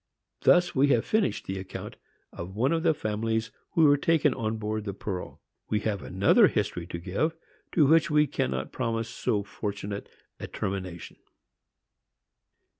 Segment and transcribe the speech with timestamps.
[0.41, 1.95] Thus have we finished the account
[2.33, 5.39] of one of the families who were taken on board the Pearl.
[5.69, 7.35] We have another history to give,
[7.73, 10.09] to which we cannot promise so fortunate
[10.39, 11.17] a termination.